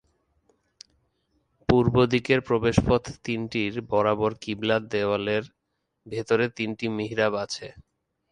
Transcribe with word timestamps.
পূর্বদিকের 1.69 2.39
প্রবেশপথ 2.41 3.03
তিনটির 3.25 3.73
বরাবর 3.89 4.31
কিবলা 4.41 4.77
দেওয়ালের 4.91 5.43
ভেতরে 6.05 6.45
তিনটি 6.57 6.85
মিহরাব 6.97 7.33
আছে। 7.45 7.67